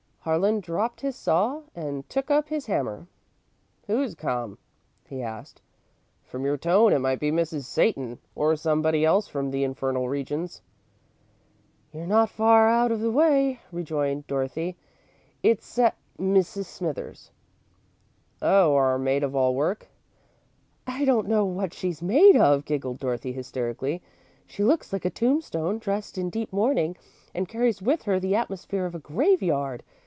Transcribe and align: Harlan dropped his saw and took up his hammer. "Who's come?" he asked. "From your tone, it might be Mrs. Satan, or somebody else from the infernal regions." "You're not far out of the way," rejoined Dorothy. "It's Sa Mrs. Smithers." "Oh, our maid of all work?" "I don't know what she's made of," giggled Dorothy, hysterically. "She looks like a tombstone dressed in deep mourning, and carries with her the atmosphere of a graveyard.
Harlan 0.23 0.59
dropped 0.59 1.01
his 1.01 1.15
saw 1.15 1.61
and 1.73 2.07
took 2.07 2.29
up 2.29 2.49
his 2.49 2.67
hammer. 2.67 3.07
"Who's 3.87 4.13
come?" 4.13 4.59
he 5.07 5.19
asked. 5.23 5.63
"From 6.23 6.45
your 6.45 6.57
tone, 6.57 6.93
it 6.93 6.99
might 6.99 7.19
be 7.19 7.31
Mrs. 7.31 7.63
Satan, 7.63 8.19
or 8.35 8.55
somebody 8.55 9.03
else 9.03 9.27
from 9.27 9.49
the 9.49 9.63
infernal 9.63 10.07
regions." 10.07 10.61
"You're 11.91 12.05
not 12.05 12.29
far 12.29 12.67
out 12.69 12.91
of 12.91 12.99
the 12.99 13.09
way," 13.09 13.61
rejoined 13.71 14.27
Dorothy. 14.27 14.77
"It's 15.41 15.65
Sa 15.65 15.89
Mrs. 16.19 16.65
Smithers." 16.65 17.31
"Oh, 18.43 18.75
our 18.75 18.99
maid 18.99 19.23
of 19.23 19.35
all 19.35 19.55
work?" 19.55 19.87
"I 20.85 21.03
don't 21.03 21.27
know 21.27 21.45
what 21.45 21.73
she's 21.73 22.03
made 22.03 22.35
of," 22.37 22.63
giggled 22.65 22.99
Dorothy, 22.99 23.31
hysterically. 23.33 24.03
"She 24.45 24.63
looks 24.63 24.93
like 24.93 25.03
a 25.05 25.09
tombstone 25.09 25.79
dressed 25.79 26.15
in 26.15 26.29
deep 26.29 26.53
mourning, 26.53 26.95
and 27.33 27.49
carries 27.49 27.81
with 27.81 28.03
her 28.03 28.19
the 28.19 28.35
atmosphere 28.35 28.85
of 28.85 28.93
a 28.93 28.99
graveyard. 28.99 29.81